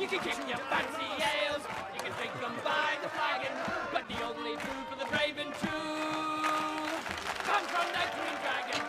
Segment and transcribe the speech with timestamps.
[0.00, 1.60] You can kick your fancy ales,
[1.94, 3.52] you can drink them by the flagon,
[3.92, 6.88] but the only food for the brave and true
[7.44, 8.80] comes from the Green Dragon.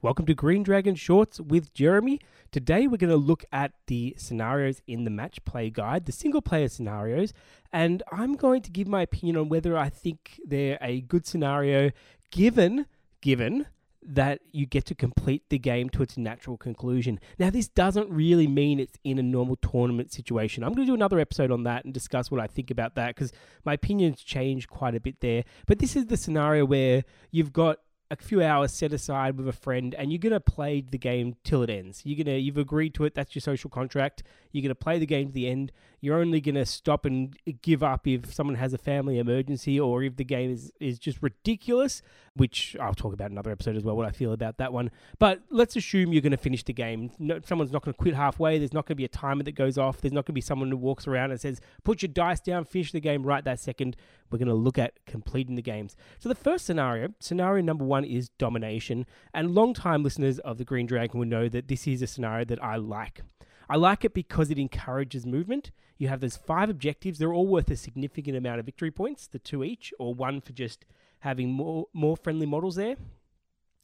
[0.00, 2.20] Welcome to Green Dragon Shorts with Jeremy.
[2.52, 6.40] Today we're going to look at the scenarios in the matched play guide, the single
[6.40, 7.32] player scenarios,
[7.72, 11.90] and I'm going to give my opinion on whether I think they're a good scenario
[12.30, 12.86] given
[13.20, 13.66] given
[14.06, 17.18] that you get to complete the game to its natural conclusion.
[17.38, 20.62] Now, this doesn't really mean it's in a normal tournament situation.
[20.62, 23.14] I'm going to do another episode on that and discuss what I think about that
[23.14, 23.32] because
[23.64, 25.44] my opinions change quite a bit there.
[25.66, 27.78] But this is the scenario where you've got
[28.10, 31.36] a few hours set aside with a friend and you're going to play the game
[31.42, 32.02] till it ends.
[32.04, 34.22] You're going to you've agreed to it, that's your social contract.
[34.54, 35.72] You're going to play the game to the end.
[36.00, 40.02] You're only going to stop and give up if someone has a family emergency or
[40.04, 42.02] if the game is is just ridiculous,
[42.36, 44.92] which I'll talk about in another episode as well what I feel about that one.
[45.18, 47.10] But let's assume you're going to finish the game.
[47.18, 48.58] No, someone's not going to quit halfway.
[48.58, 50.00] There's not going to be a timer that goes off.
[50.00, 52.64] There's not going to be someone who walks around and says, "Put your dice down,
[52.64, 53.96] finish the game right that second.
[54.30, 55.96] We're going to look at completing the games.
[56.18, 60.86] So the first scenario, scenario number 1 is domination, and long-time listeners of the Green
[60.86, 63.22] Dragon will know that this is a scenario that I like.
[63.68, 65.70] I like it because it encourages movement.
[65.96, 67.18] You have those five objectives.
[67.18, 70.52] They're all worth a significant amount of victory points, the two each, or one for
[70.52, 70.84] just
[71.20, 72.96] having more more friendly models there.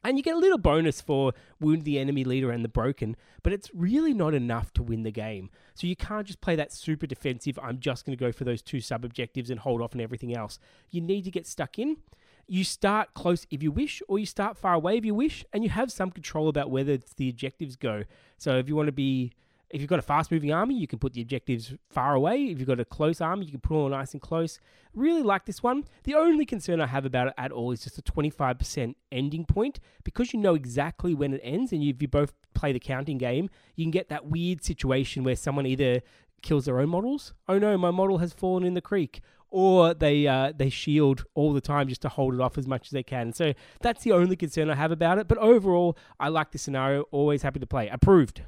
[0.03, 3.53] And you get a little bonus for wound the enemy leader and the broken, but
[3.53, 5.51] it's really not enough to win the game.
[5.75, 8.63] So you can't just play that super defensive, I'm just going to go for those
[8.63, 10.59] two sub objectives and hold off on everything else.
[10.91, 11.99] You need to get stuck in.
[12.47, 15.63] You start close if you wish, or you start far away if you wish, and
[15.63, 18.05] you have some control about whether the objectives go.
[18.39, 19.33] So if you want to be
[19.71, 22.45] if you've got a fast moving army, you can put the objectives far away.
[22.45, 24.59] If you've got a close army, you can put them all nice and close.
[24.95, 25.85] Really like this one.
[26.05, 29.79] The only concern I have about it at all is just a 25% ending point.
[30.03, 33.49] Because you know exactly when it ends, and if you both play the counting game,
[33.77, 36.03] you can get that weird situation where someone either
[36.43, 37.33] kills their own models.
[37.49, 39.21] Oh no, my model has fallen in the creek.
[39.53, 42.87] Or they uh, they shield all the time just to hold it off as much
[42.87, 43.33] as they can.
[43.33, 45.27] So that's the only concern I have about it.
[45.27, 47.03] But overall, I like the scenario.
[47.11, 47.89] Always happy to play.
[47.89, 48.43] Approved.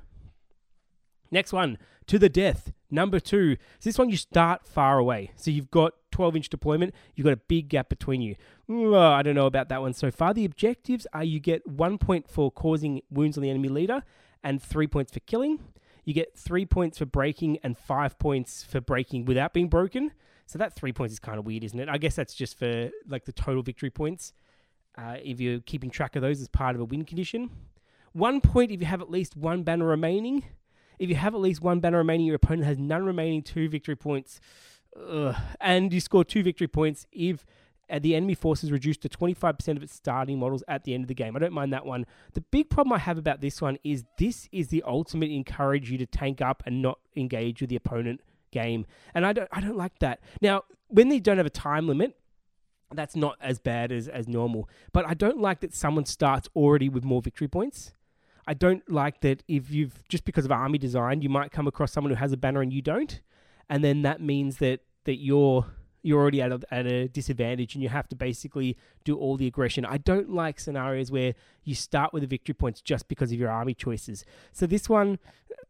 [1.33, 2.73] Next one, to the death.
[2.91, 3.57] Number two.
[3.81, 5.33] So this one you start far away.
[5.35, 6.95] So you've got 12 inch deployment.
[7.15, 8.37] You've got a big gap between you.
[8.71, 10.35] Ooh, I don't know about that one so far.
[10.35, 14.05] The objectives are you get one point for causing wounds on the enemy leader
[14.45, 15.59] and three points for killing.
[16.05, 20.13] You get three points for breaking and five points for breaking without being broken.
[20.45, 21.89] So that three points is kind of weird, isn't it?
[21.89, 24.35] I guess that's just for like the total victory points.
[24.99, 27.49] Uh, if you're keeping track of those as part of a win condition.
[28.13, 30.45] One point if you have at least one banner remaining.
[30.99, 33.97] If you have at least one banner remaining, your opponent has none remaining, two victory
[33.97, 34.41] points.
[34.97, 35.35] Ugh.
[35.61, 37.47] And you score two victory points if
[37.91, 41.05] uh, the enemy force is reduced to 25% of its starting models at the end
[41.05, 41.37] of the game.
[41.37, 42.07] I don't mind that one.
[42.33, 45.99] The big problem I have about this one is this is the ultimate encourage you
[45.99, 48.21] to tank up and not engage with the opponent
[48.51, 48.87] game.
[49.15, 50.21] And I don't I don't like that.
[50.41, 52.17] Now, when they don't have a time limit,
[52.95, 54.69] that's not as bad as, as normal.
[54.93, 57.93] But I don't like that someone starts already with more victory points.
[58.47, 61.93] I don't like that if you've just because of army design, you might come across
[61.93, 63.21] someone who has a banner and you don't,
[63.69, 65.67] and then that means that that you're
[66.03, 69.47] you're already at a, at a disadvantage and you have to basically do all the
[69.47, 69.85] aggression.
[69.85, 73.51] I don't like scenarios where you start with the victory points just because of your
[73.51, 74.25] army choices.
[74.53, 75.19] So this one,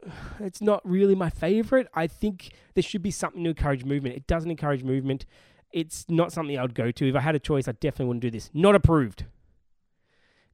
[0.06, 1.86] uh, it's not really my favorite.
[1.94, 4.16] I think there should be something to encourage movement.
[4.16, 5.26] It doesn't encourage movement.
[5.70, 7.08] It's not something I would go to.
[7.08, 8.50] If I had a choice, I definitely wouldn't do this.
[8.54, 9.26] Not approved.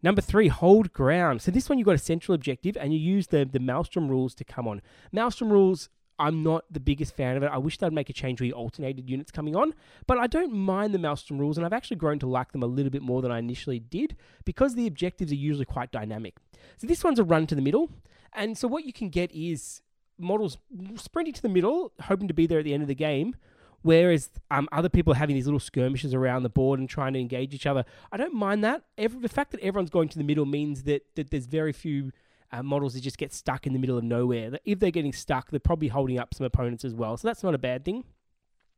[0.03, 1.43] Number three, hold ground.
[1.43, 4.35] So this one you've got a central objective and you use the, the Maelstrom rules
[4.37, 4.81] to come on.
[5.13, 5.89] Maelstrom rules,
[6.19, 7.51] I'm not the biggest fan of it.
[7.53, 9.75] I wish they'd make a change where you alternated units coming on,
[10.07, 12.67] but I don't mind the Maelstrom rules and I've actually grown to like them a
[12.67, 16.37] little bit more than I initially did because the objectives are usually quite dynamic.
[16.77, 17.91] So this one's a run to the middle.
[18.33, 19.81] And so what you can get is
[20.19, 20.59] models
[20.97, 23.37] sprinting to the middle, hoping to be there at the end of the game,
[23.83, 27.21] Whereas um, other people are having these little skirmishes around the board and trying to
[27.21, 27.85] engage each other.
[28.11, 28.83] I don't mind that.
[28.97, 32.11] Every, the fact that everyone's going to the middle means that, that there's very few
[32.51, 34.59] uh, models that just get stuck in the middle of nowhere.
[34.65, 37.17] If they're getting stuck, they're probably holding up some opponents as well.
[37.17, 38.05] So that's not a bad thing.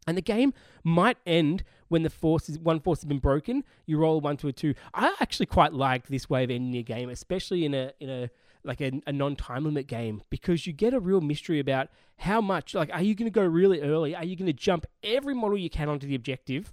[0.07, 3.65] And the game might end when the force is one force has been broken.
[3.87, 4.75] You roll one to a two.
[4.95, 8.31] I actually quite like this way of ending a game, especially in a in a
[8.65, 12.41] like a, a non time limit game because you get a real mystery about how
[12.41, 12.75] much.
[12.75, 14.15] Like, are you going to go really early?
[14.15, 16.73] Are you going to jump every model you can onto the objective,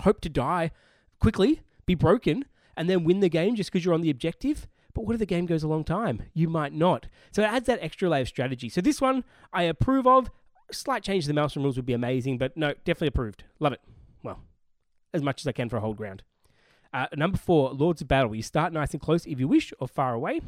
[0.00, 0.70] hope to die
[1.20, 2.44] quickly, be broken,
[2.76, 4.66] and then win the game just because you're on the objective?
[4.94, 6.22] But what if the game goes a long time?
[6.34, 7.06] You might not.
[7.30, 8.68] So it adds that extra layer of strategy.
[8.68, 10.30] So this one I approve of.
[10.72, 13.44] Slight change to the Maelstrom rules would be amazing, but no, definitely approved.
[13.58, 13.80] Love it.
[14.22, 14.40] Well,
[15.12, 16.22] as much as I can for a hold ground.
[16.92, 18.34] Uh, number four, Lords of Battle.
[18.34, 20.40] You start nice and close if you wish, or far away.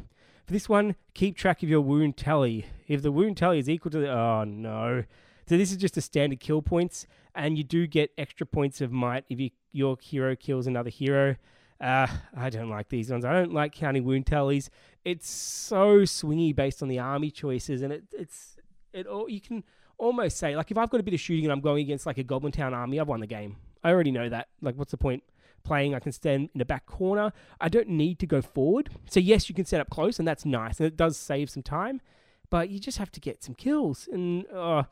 [0.45, 2.65] For this one, keep track of your wound tally.
[2.87, 4.11] If the wound tally is equal to the.
[4.11, 5.03] Oh, no.
[5.47, 8.91] So this is just a standard kill points, and you do get extra points of
[8.91, 11.35] might if you, your hero kills another hero.
[11.79, 13.25] Uh, I don't like these ones.
[13.25, 14.69] I don't like counting wound tallies.
[15.03, 18.57] It's so swingy based on the army choices, and it, it's
[18.93, 19.63] it all you can
[19.97, 22.17] almost say like if I've got a bit of shooting and I'm going against like
[22.17, 23.57] a Goblin Town army, I've won the game.
[23.83, 24.47] I already know that.
[24.61, 25.23] Like, what's the point
[25.63, 25.95] playing?
[25.95, 27.31] I can stand in the back corner.
[27.59, 28.89] I don't need to go forward.
[29.09, 31.63] So yes, you can set up close, and that's nice, and it does save some
[31.63, 32.01] time.
[32.49, 34.83] But you just have to get some kills, and uh,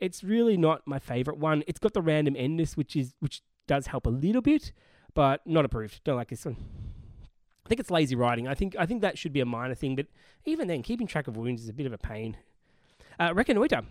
[0.00, 1.62] it's really not my favorite one.
[1.66, 4.72] It's got the random endness, which is which does help a little bit,
[5.14, 6.02] but not approved.
[6.04, 6.56] Don't like this one.
[7.64, 8.46] I think it's lazy writing.
[8.46, 10.06] I think I think that should be a minor thing, but
[10.44, 12.36] even then, keeping track of wounds is a bit of a pain.
[13.18, 13.82] Uh, Reconnoiter.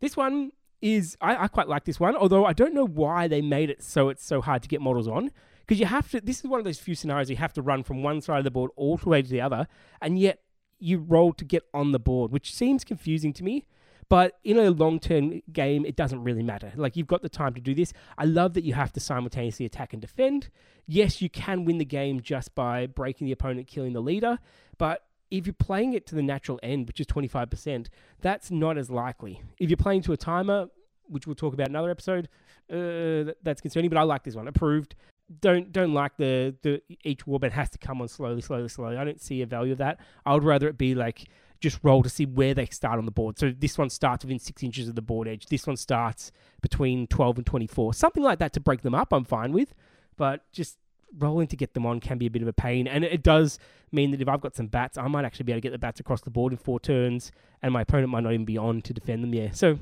[0.00, 0.52] This one
[0.82, 3.82] is I, I quite like this one, although I don't know why they made it
[3.82, 5.30] so it's so hard to get models on.
[5.66, 6.20] Because you have to.
[6.20, 8.44] This is one of those few scenarios you have to run from one side of
[8.44, 9.66] the board all the way to the other,
[10.00, 10.40] and yet
[10.78, 13.64] you roll to get on the board, which seems confusing to me.
[14.08, 16.72] But in a long term game, it doesn't really matter.
[16.76, 17.92] Like, you've got the time to do this.
[18.18, 20.50] I love that you have to simultaneously attack and defend.
[20.86, 24.38] Yes, you can win the game just by breaking the opponent, killing the leader.
[24.76, 27.88] But if you're playing it to the natural end, which is 25%,
[28.20, 29.40] that's not as likely.
[29.58, 30.68] If you're playing to a timer,
[31.06, 32.28] which we'll talk about in another episode,
[32.70, 33.90] uh, that's concerning.
[33.90, 34.48] But I like this one.
[34.48, 34.94] Approved.
[35.40, 38.96] Don't don't like the the each warband has to come on slowly, slowly, slowly.
[38.96, 39.98] I don't see a value of that.
[40.26, 41.26] I would rather it be like
[41.60, 43.38] just roll to see where they start on the board.
[43.38, 45.46] So this one starts within six inches of the board edge.
[45.46, 46.30] This one starts
[46.60, 47.94] between 12 and 24.
[47.94, 49.74] Something like that to break them up, I'm fine with.
[50.16, 50.76] But just
[51.18, 52.86] rolling to get them on can be a bit of a pain.
[52.86, 53.58] And it does
[53.92, 55.78] mean that if I've got some bats, I might actually be able to get the
[55.78, 57.32] bats across the board in four turns,
[57.62, 59.32] and my opponent might not even be on to defend them.
[59.32, 59.50] Yeah.
[59.52, 59.78] So,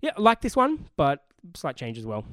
[0.00, 2.24] yeah, like this one, but slight change as well.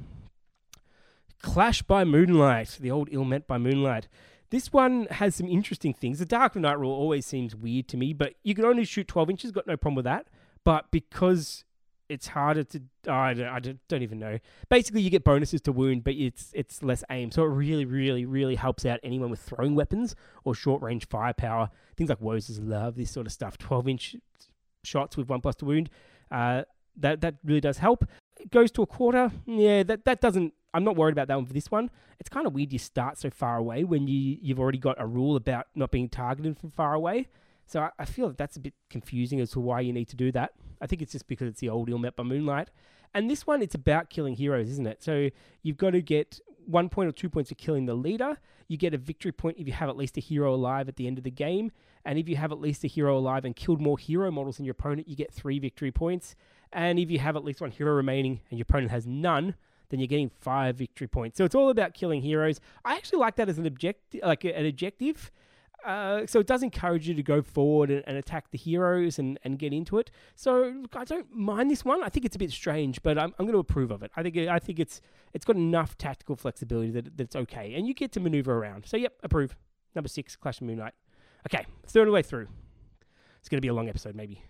[1.44, 4.08] Clash by Moonlight, the old Ilmet by Moonlight.
[4.48, 6.18] This one has some interesting things.
[6.18, 9.28] The Dark Night rule always seems weird to me, but you can only shoot 12
[9.28, 10.28] inches, got no problem with that.
[10.64, 11.66] But because
[12.08, 14.38] it's harder to, I, don't, I don't even know.
[14.70, 17.30] Basically, you get bonuses to wound, but it's it's less aim.
[17.30, 21.68] So it really, really, really helps out anyone with throwing weapons or short range firepower.
[21.94, 23.58] Things like Woses love this sort of stuff.
[23.58, 24.16] 12 inch
[24.82, 25.90] shots with one plus to wound.
[26.30, 26.62] Uh,
[26.96, 28.06] that that really does help.
[28.40, 29.30] It goes to a quarter.
[29.46, 30.54] Yeah, that that doesn't.
[30.74, 31.88] I'm not worried about that one for this one.
[32.18, 35.06] It's kind of weird you start so far away when you you've already got a
[35.06, 37.28] rule about not being targeted from far away.
[37.66, 40.16] So I, I feel that that's a bit confusing as to why you need to
[40.16, 40.52] do that.
[40.82, 42.68] I think it's just because it's the old Ilmet by Moonlight.
[43.14, 45.02] And this one, it's about killing heroes, isn't it?
[45.02, 45.30] So
[45.62, 48.38] you've got to get one point or two points for killing the leader.
[48.68, 51.06] You get a victory point if you have at least a hero alive at the
[51.06, 51.70] end of the game.
[52.04, 54.66] And if you have at least a hero alive and killed more hero models than
[54.66, 56.34] your opponent, you get three victory points.
[56.72, 59.54] And if you have at least one hero remaining and your opponent has none,
[59.94, 61.38] then you're getting five victory points.
[61.38, 62.60] So it's all about killing heroes.
[62.84, 65.30] I actually like that as an objective, like an objective.
[65.84, 69.38] Uh, so it does encourage you to go forward and, and, attack the heroes and,
[69.44, 70.10] and get into it.
[70.34, 72.02] So look, I don't mind this one.
[72.02, 74.10] I think it's a bit strange, but I'm, I'm going to approve of it.
[74.16, 75.00] I think I think it's
[75.32, 78.86] it's got enough tactical flexibility that, it's okay, and you get to maneuver around.
[78.86, 79.56] So yep, approve.
[79.94, 80.94] Number six, Clash of Moonlight.
[81.46, 82.48] Okay, third way through.
[83.38, 84.42] It's going to be a long episode, maybe.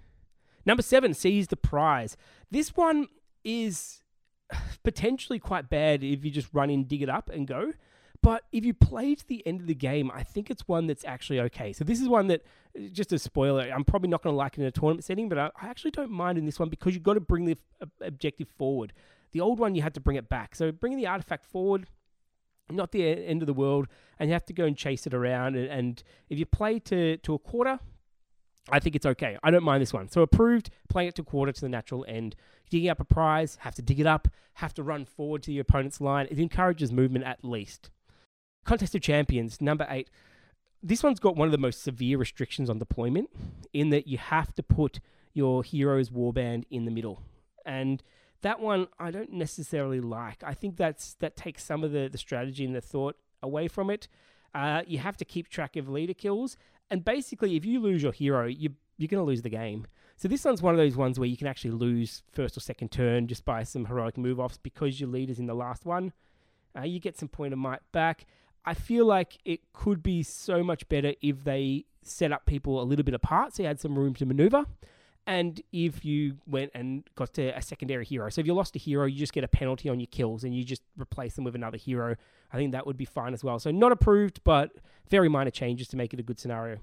[0.65, 2.17] Number seven, Seize the Prize.
[2.51, 3.09] This one
[3.43, 4.04] is
[4.83, 7.73] potentially quite bad if you just run in, dig it up, and go.
[8.23, 11.05] But if you play to the end of the game, I think it's one that's
[11.05, 11.75] actually okay.
[11.75, 12.43] So this is one that,
[12.75, 15.29] uh, just a spoiler, I'm probably not going to like it in a tournament setting,
[15.29, 17.59] but I, I actually don't mind in this one because you've got to bring the
[17.83, 18.95] uh, objective forward.
[19.33, 20.55] The old one, you had to bring it back.
[20.55, 21.87] So bringing the artifact forward,
[22.71, 23.89] not the end of the world,
[24.19, 25.57] and you have to go and chase it around.
[25.57, 27.79] And, and if you play to, to a quarter,
[28.71, 29.37] I think it's okay.
[29.43, 30.09] I don't mind this one.
[30.09, 32.35] So approved, playing it to quarter to the natural end.
[32.71, 35.59] Digging up a prize, have to dig it up, have to run forward to the
[35.59, 36.27] opponent's line.
[36.31, 37.91] It encourages movement at least.
[38.65, 40.09] Contest of Champions, number eight.
[40.83, 43.31] This one's got one of the most severe restrictions on deployment
[43.73, 45.01] in that you have to put
[45.35, 47.23] your hero's warband in the middle.
[47.67, 48.03] And
[48.43, 50.43] that one I don't necessarily like.
[50.45, 53.91] I think that's that takes some of the, the strategy and the thought away from
[53.91, 54.09] it.
[54.55, 56.57] Uh, you have to keep track of leader kills.
[56.91, 59.87] And basically, if you lose your hero, you, you're going to lose the game.
[60.17, 62.91] So this one's one of those ones where you can actually lose first or second
[62.91, 66.13] turn just by some heroic move offs because your leader's in the last one.
[66.77, 68.27] Uh, you get some point of might back.
[68.65, 72.85] I feel like it could be so much better if they set up people a
[72.85, 74.65] little bit apart so you had some room to maneuver.
[75.27, 78.29] And if you went and got to a secondary hero.
[78.29, 80.55] So if you lost a hero, you just get a penalty on your kills and
[80.55, 82.17] you just replace them with another hero.
[82.55, 83.59] I think that would be fine as well.
[83.59, 84.71] So not approved, but
[85.11, 86.79] very minor changes to make it a good scenario.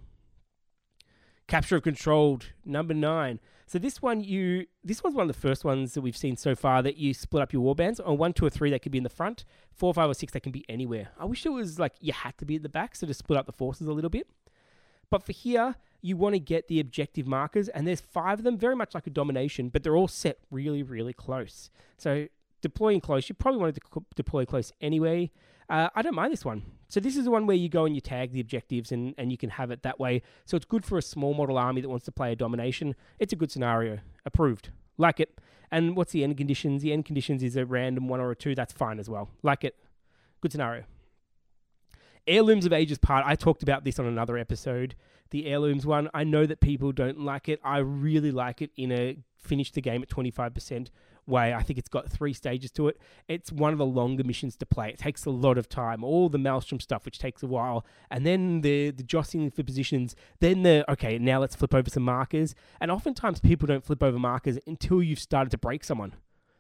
[1.47, 3.39] Capture and Control, number nine.
[3.67, 6.55] So this one, you this one's one of the first ones that we've seen so
[6.55, 8.05] far that you split up your warbands.
[8.05, 9.45] On one, two, or three, they could be in the front.
[9.71, 11.11] Four, five, or six, they can be anywhere.
[11.17, 13.39] I wish it was like you had to be at the back, so to split
[13.39, 14.27] up the forces a little bit.
[15.09, 18.57] But for here, you want to get the objective markers, and there's five of them,
[18.57, 21.69] very much like a domination, but they're all set really, really close.
[21.97, 22.27] So
[22.61, 23.81] deploying close, you probably want to
[24.15, 25.31] deploy close anyway.
[25.71, 26.63] Uh, I don't mind this one.
[26.89, 29.31] So this is the one where you go and you tag the objectives and, and
[29.31, 30.21] you can have it that way.
[30.45, 32.93] So it's good for a small model army that wants to play a domination.
[33.19, 33.99] It's a good scenario.
[34.25, 34.69] Approved.
[34.97, 35.39] Like it.
[35.71, 36.81] And what's the end conditions?
[36.81, 38.53] The end conditions is a random one or a two.
[38.53, 39.29] That's fine as well.
[39.43, 39.77] Like it.
[40.41, 40.83] Good scenario.
[42.27, 43.25] Heirlooms of Ages Past.
[43.25, 44.95] I talked about this on another episode.
[45.29, 46.09] The heirlooms one.
[46.13, 47.61] I know that people don't like it.
[47.63, 50.89] I really like it in a finish the game at 25%
[51.27, 51.53] way.
[51.53, 52.99] I think it's got three stages to it.
[53.27, 54.89] It's one of the longer missions to play.
[54.89, 56.03] It takes a lot of time.
[56.03, 60.15] All the Maelstrom stuff, which takes a while, and then the the jostling for positions.
[60.39, 62.55] Then the okay, now let's flip over some markers.
[62.79, 66.13] And oftentimes people don't flip over markers until you've started to break someone.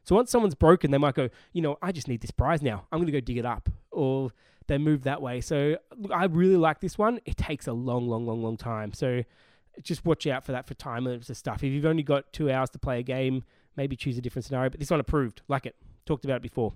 [0.03, 2.87] So once someone's broken, they might go, you know, I just need this prize now.
[2.91, 4.31] I'm going to go dig it up, or
[4.67, 5.41] they move that way.
[5.41, 5.77] So
[6.13, 7.19] I really like this one.
[7.25, 8.93] It takes a long, long, long, long time.
[8.93, 9.23] So
[9.81, 11.57] just watch out for that for time limits and stuff.
[11.57, 13.43] If you've only got two hours to play a game,
[13.75, 14.69] maybe choose a different scenario.
[14.69, 15.41] But this one approved.
[15.47, 15.75] Like it.
[16.05, 16.73] Talked about it before.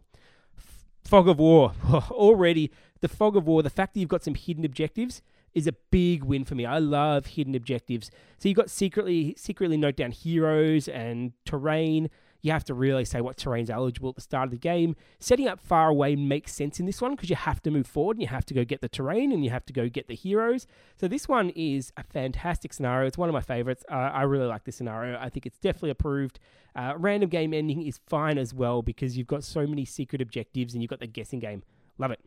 [0.57, 1.73] F- fog of War.
[2.11, 2.71] Already,
[3.01, 5.21] the Fog of War, the fact that you've got some hidden objectives
[5.53, 6.65] is a big win for me.
[6.65, 8.11] I love hidden objectives.
[8.37, 12.09] So you've got secretly secretly note down heroes and terrain
[12.45, 14.95] you have to really say what terrain's eligible at the start of the game.
[15.19, 18.17] Setting up far away makes sense in this one because you have to move forward
[18.17, 20.13] and you have to go get the terrain and you have to go get the
[20.13, 20.67] heroes.
[20.95, 23.07] So this one is a fantastic scenario.
[23.07, 23.83] It's one of my favorites.
[23.89, 25.17] Uh, I really like this scenario.
[25.19, 26.39] I think it's definitely approved.
[26.75, 30.73] Uh, random game ending is fine as well because you've got so many secret objectives
[30.73, 31.63] and you've got the guessing game.
[31.97, 32.19] Love it.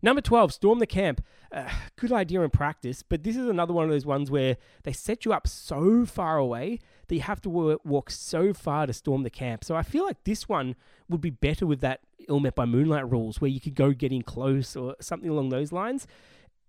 [0.00, 1.24] Number 12, Storm the Camp.
[1.50, 4.92] Uh, good idea in practice, but this is another one of those ones where they
[4.92, 6.78] set you up so far away
[7.08, 9.64] that you have to walk so far to storm the camp.
[9.64, 10.76] So I feel like this one
[11.08, 14.76] would be better with that Ilmet by Moonlight rules where you could go getting close
[14.76, 16.06] or something along those lines.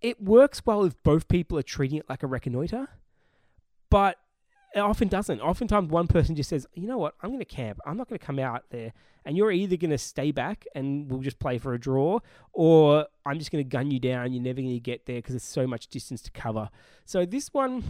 [0.00, 2.88] It works well if both people are treating it like a reconnoiter,
[3.90, 4.18] but
[4.74, 5.40] it often doesn't.
[5.40, 7.14] Oftentimes, one person just says, "You know what?
[7.22, 7.78] I'm going to camp.
[7.86, 8.92] I'm not going to come out there."
[9.24, 12.20] And you're either going to stay back and we'll just play for a draw,
[12.52, 14.32] or I'm just going to gun you down.
[14.32, 16.70] You're never going to get there because there's so much distance to cover.
[17.04, 17.84] So this one,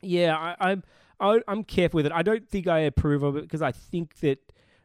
[0.00, 0.82] yeah, I, I'm
[1.20, 2.12] I, I'm careful with it.
[2.12, 4.38] I don't think I approve of it because I think that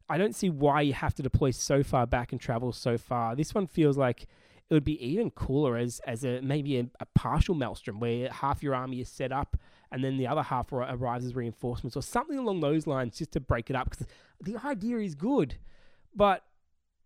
[0.10, 3.36] I don't see why you have to deploy so far back and travel so far.
[3.36, 4.24] This one feels like
[4.70, 8.64] it would be even cooler as as a maybe a, a partial maelstrom where half
[8.64, 9.58] your army is set up
[9.94, 13.40] and then the other half arrives as reinforcements or something along those lines just to
[13.40, 14.08] break it up because
[14.42, 15.56] the idea is good,
[16.16, 16.44] but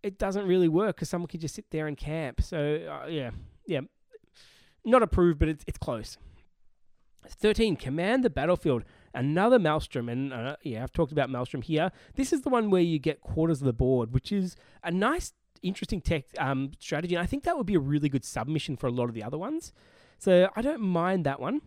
[0.02, 2.42] it doesn't really work because someone can just sit there and camp.
[2.42, 2.58] So
[2.90, 3.32] uh, yeah,
[3.66, 3.82] yeah,
[4.86, 6.18] not approved, but it's it's close.
[7.28, 7.76] 13.
[7.76, 8.86] Command the battlefield.
[9.14, 10.08] Another Maelstrom.
[10.08, 11.92] And uh, yeah, I've talked about Maelstrom here.
[12.16, 15.34] This is the one where you get quarters of the board, which is a nice,
[15.62, 17.16] interesting tech um, strategy.
[17.16, 19.24] And I think that would be a really good submission for a lot of the
[19.24, 19.74] other ones.
[20.18, 21.62] So I don't mind that one.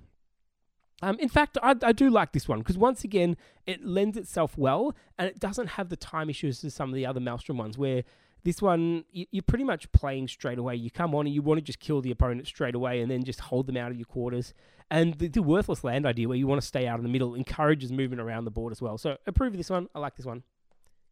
[1.02, 4.58] Um, in fact, I, I do like this one because once again, it lends itself
[4.58, 7.78] well and it doesn't have the time issues as some of the other Maelstrom ones
[7.78, 8.04] where
[8.42, 10.74] this one, you're pretty much playing straight away.
[10.74, 13.22] You come on and you want to just kill the opponent straight away and then
[13.22, 14.54] just hold them out of your quarters.
[14.90, 17.34] And the, the worthless land idea where you want to stay out in the middle
[17.34, 18.98] encourages movement around the board as well.
[18.98, 19.88] So approve of this one.
[19.94, 20.42] I like this one.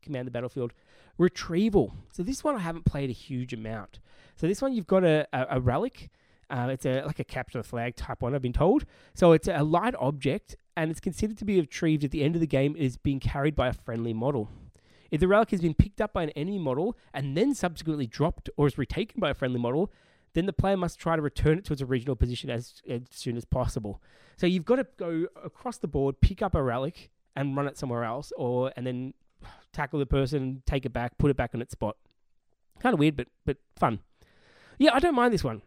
[0.02, 0.72] Command the battlefield.
[1.18, 1.94] Retrieval.
[2.12, 4.00] So this one I haven't played a huge amount.
[4.36, 6.10] So this one you've got a, a, a relic.
[6.50, 8.84] Uh, it's a like a capture the flag type one, I've been told.
[9.14, 12.40] So it's a light object, and it's considered to be retrieved at the end of
[12.40, 12.74] the game.
[12.76, 14.48] It is being carried by a friendly model.
[15.10, 18.50] If the relic has been picked up by an enemy model and then subsequently dropped
[18.56, 19.90] or is retaken by a friendly model,
[20.34, 23.36] then the player must try to return it to its original position as, as soon
[23.36, 24.02] as possible.
[24.36, 27.78] So you've got to go across the board, pick up a relic, and run it
[27.78, 29.14] somewhere else, or and then
[29.72, 31.96] tackle the person, take it back, put it back on its spot.
[32.80, 34.00] Kind of weird, but but fun.
[34.78, 35.62] Yeah, I don't mind this one.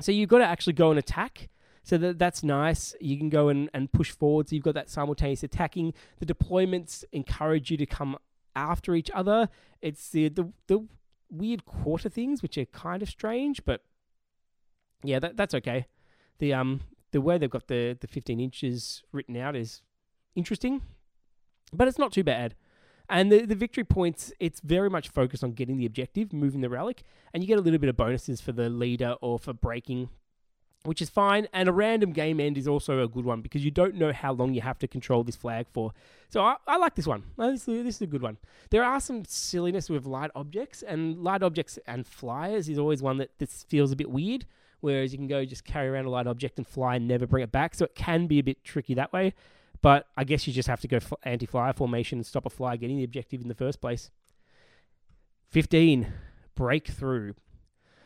[0.00, 1.48] So you've got to actually go and attack.
[1.82, 2.94] So that, that's nice.
[3.00, 4.48] You can go and, and push forward.
[4.48, 5.94] So you've got that simultaneous attacking.
[6.18, 8.18] The deployments encourage you to come
[8.54, 9.48] after each other.
[9.80, 10.86] It's the, the, the
[11.30, 13.82] weird quarter things, which are kind of strange, but
[15.02, 15.86] yeah, that, that's okay.
[16.38, 16.80] The um
[17.12, 19.82] the way they've got the, the 15 inches written out is
[20.36, 20.82] interesting,
[21.72, 22.54] but it's not too bad.
[23.10, 26.70] And the, the victory points, it's very much focused on getting the objective, moving the
[26.70, 27.02] relic,
[27.34, 30.08] and you get a little bit of bonuses for the leader or for breaking
[30.84, 31.46] which is fine.
[31.52, 34.32] And a random game end is also a good one because you don't know how
[34.32, 35.92] long you have to control this flag for.
[36.28, 37.24] So I, I like this one.
[37.38, 38.38] Uh, this, this is a good one.
[38.70, 43.18] There are some silliness with light objects, and light objects and flyers is always one
[43.18, 44.46] that this feels a bit weird.
[44.80, 47.44] Whereas you can go just carry around a light object and fly and never bring
[47.44, 47.74] it back.
[47.74, 49.34] So it can be a bit tricky that way.
[49.82, 52.76] But I guess you just have to go anti flyer formation and stop a fly
[52.76, 54.10] getting the objective in the first place.
[55.50, 56.12] 15.
[56.54, 57.34] Breakthrough.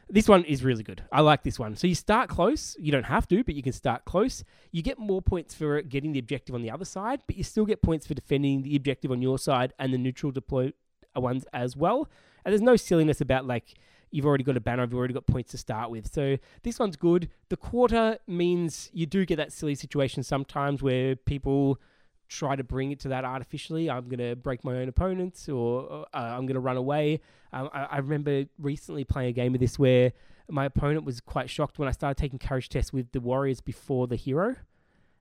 [0.08, 1.02] This one is really good.
[1.10, 1.76] I like this one.
[1.76, 2.76] So you start close.
[2.78, 4.44] You don't have to, but you can start close.
[4.70, 7.64] You get more points for getting the objective on the other side, but you still
[7.64, 10.72] get points for defending the objective on your side and the neutral deploy
[11.16, 12.08] ones as well.
[12.44, 13.74] And there's no silliness about like
[14.14, 16.12] you've already got a banner, you've already got points to start with.
[16.12, 17.28] So this one's good.
[17.48, 21.80] The quarter means you do get that silly situation sometimes where people
[22.28, 23.90] try to bring it to that artificially.
[23.90, 27.20] I'm going to break my own opponents or uh, I'm going to run away.
[27.52, 30.12] Um, I, I, remember recently playing a game of this where
[30.48, 34.06] my opponent was quite shocked when I started taking courage tests with the warriors before
[34.06, 34.54] the hero.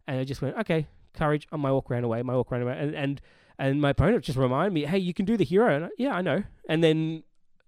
[0.08, 1.48] And I just went, okay, courage.
[1.52, 2.22] Oh, my orc ran away.
[2.22, 2.78] My orc ran away.
[2.78, 3.22] And, and,
[3.58, 5.76] and my opponent just reminded me, hey, you can do the hero.
[5.76, 6.44] And I, yeah, I know.
[6.70, 7.24] And then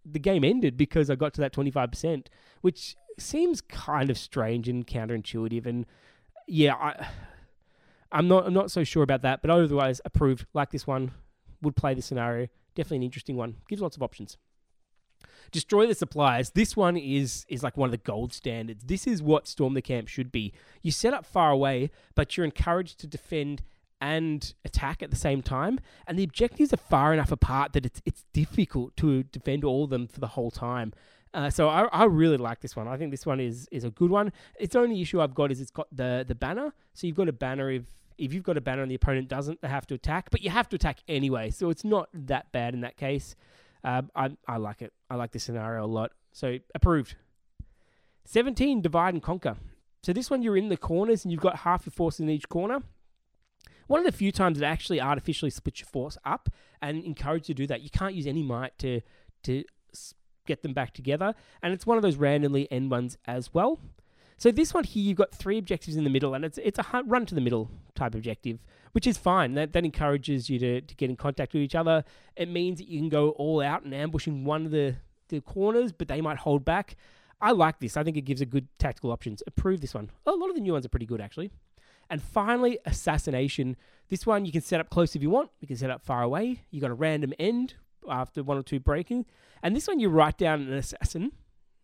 [0.06, 2.28] the game ended because I got to that 25%,
[2.62, 5.66] which seems kind of strange and counterintuitive.
[5.66, 5.86] And
[6.48, 7.08] yeah, I
[8.12, 10.46] I'm not I'm not so sure about that, but otherwise approved.
[10.54, 11.12] Like this one,
[11.62, 12.48] would play the scenario.
[12.76, 13.58] Definitely an interesting one.
[13.68, 14.38] Gives lots of options.
[15.52, 16.52] Destroy the suppliers.
[16.52, 18.84] This one is is like one of the gold standards.
[18.86, 20.54] This is what Storm the Camp should be.
[20.82, 23.64] You set up far away, but you're encouraged to defend
[24.02, 25.80] and attack at the same time.
[26.08, 29.90] And the objectives are far enough apart that it's it's difficult to defend all of
[29.90, 30.94] them for the whole time.
[31.34, 32.88] Uh, so I, I really like this one.
[32.88, 34.32] I think this one is is a good one.
[34.60, 36.74] Its only issue I've got is it's got the the banner.
[36.94, 37.84] So you've got a banner if
[38.18, 40.50] if you've got a banner and the opponent doesn't, they have to attack, but you
[40.50, 41.50] have to attack anyway.
[41.50, 43.36] So it's not that bad in that case.
[43.84, 44.94] Uh, I, I like it.
[45.10, 46.12] I like this scenario a lot.
[46.32, 47.16] So approved.
[48.26, 49.58] 17, divide and conquer.
[50.02, 52.50] So this one, you're in the corners and you've got half your force in each
[52.50, 52.82] corner.
[53.88, 56.50] One of the few times it actually artificially splits your force up
[56.82, 57.82] and encourage you to do that.
[57.82, 59.02] You can't use any might to
[59.44, 59.64] to
[60.48, 63.80] get them back together, and it's one of those randomly end ones as well.
[64.38, 67.04] So this one here, you've got three objectives in the middle, and it's it's a
[67.06, 68.60] run to the middle type objective,
[68.92, 69.54] which is fine.
[69.54, 72.04] That that encourages you to, to get in contact with each other.
[72.36, 74.96] It means that you can go all out and ambushing one of the,
[75.30, 76.96] the corners, but they might hold back.
[77.42, 77.98] I like this.
[77.98, 79.44] I think it gives a good tactical options.
[79.48, 80.10] Approve this one.
[80.26, 81.52] a lot of the new ones are pretty good actually.
[82.10, 83.78] And finally, assassination.
[84.10, 85.50] This one you can set up close if you want.
[85.60, 86.64] You can set up far away.
[86.70, 87.76] You got a random end
[88.10, 89.26] after one or two breaking.
[89.64, 91.32] And this one you write down an assassin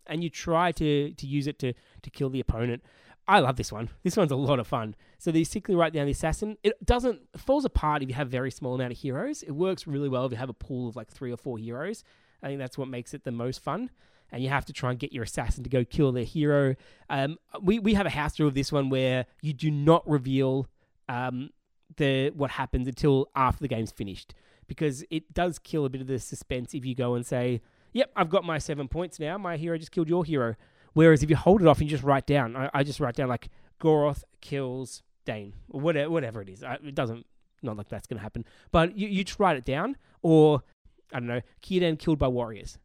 [0.06, 2.84] and you try to to use it to to kill the opponent.
[3.28, 3.90] I love this one.
[4.04, 4.96] This one's a lot of fun.
[5.18, 6.58] So you simply write down the assassin.
[6.64, 9.44] It doesn't it falls apart if you have very small amount of heroes.
[9.44, 12.04] It works really well if you have a pool of like three or four heroes.
[12.44, 13.90] I think that's what makes it the most fun.
[14.32, 16.76] And you have to try and get your assassin to go kill their hero.
[17.10, 20.68] Um, we we have a house rule of this one where you do not reveal
[21.10, 21.50] um,
[21.98, 24.34] the what happens until after the game's finished
[24.68, 28.10] because it does kill a bit of the suspense if you go and say, yep,
[28.16, 29.38] I've got my seven points now.
[29.38, 30.56] My hero just killed your hero.
[30.94, 33.16] Whereas if you hold it off and you just write down, I, I just write
[33.16, 33.50] down like
[33.82, 36.64] Goroth kills Dáin or whatever, whatever it is.
[36.64, 37.26] I, it doesn't,
[37.62, 38.46] not like that's going to happen.
[38.72, 39.98] But you, you just write it down.
[40.22, 40.64] Or,
[41.14, 42.78] I don't know, Círdan killed by warriors.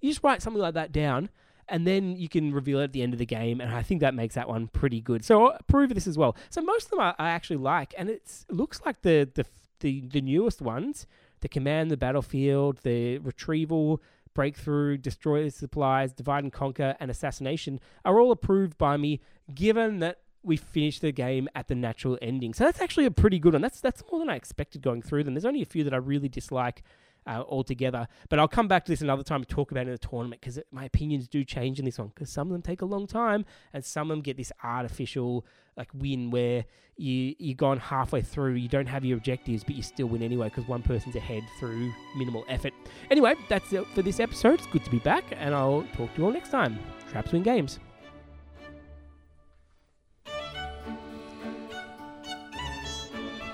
[0.00, 1.28] You just write something like that down
[1.68, 4.00] and then you can reveal it at the end of the game, and I think
[4.00, 5.24] that makes that one pretty good.
[5.24, 6.36] So uh, I'll approve this as well.
[6.50, 9.44] So most of them I, I actually like, and it looks like the, the
[9.80, 11.06] the the newest ones,
[11.40, 14.02] the command the battlefield, the retrieval,
[14.34, 19.20] breakthrough, destroy supplies, divide and conquer, and assassination are all approved by me,
[19.54, 22.54] given that we finished the game at the natural ending.
[22.54, 23.62] So that's actually a pretty good one.
[23.62, 25.34] That's that's more than I expected going through them.
[25.34, 26.82] There's only a few that I really dislike
[27.28, 28.08] uh, altogether.
[28.28, 30.40] But I'll come back to this another time to talk about it in the tournament
[30.40, 33.06] because my opinions do change in this one because some of them take a long
[33.06, 35.44] time and some of them get this artificial
[35.76, 36.64] like win where
[36.96, 40.48] you you gone halfway through, you don't have your objectives, but you still win anyway
[40.48, 42.72] because one person's ahead through minimal effort.
[43.10, 44.54] Anyway, that's it for this episode.
[44.54, 46.78] It's good to be back, and I'll talk to you all next time.
[47.10, 47.78] Traps win games.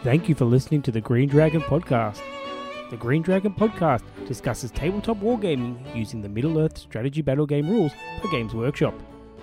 [0.03, 2.34] Thank you for listening to the Green Dragon podcast.
[2.95, 7.91] The Green Dragon podcast discusses tabletop wargaming using the Middle Earth strategy battle game rules
[8.23, 8.95] by Games Workshop.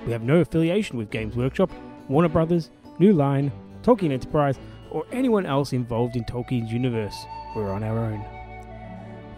[0.05, 1.69] We have no affiliation with Games Workshop,
[2.07, 3.51] Warner Brothers, New Line,
[3.83, 4.57] Tolkien Enterprise,
[4.89, 7.25] or anyone else involved in Tolkien's universe.
[7.53, 8.23] We're on our own.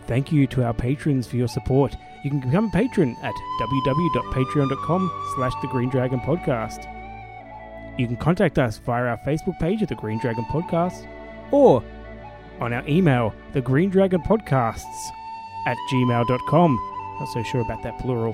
[0.05, 1.95] Thank you to our patrons for your support.
[2.23, 6.87] You can become a patron at www.patreon.com slash the Green Dragon Podcast.
[7.97, 11.07] You can contact us via our Facebook page at the Green Dragon Podcast
[11.49, 11.83] or
[12.59, 15.09] on our email, the Green Dragon Podcasts
[15.65, 16.79] at gmail.com.
[17.19, 18.33] Not so sure about that plural.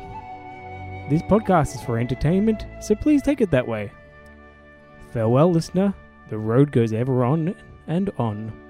[1.09, 3.91] This podcast is for entertainment, so please take it that way.
[5.11, 5.93] Farewell, listener.
[6.29, 7.55] The road goes ever on
[7.87, 8.68] and on.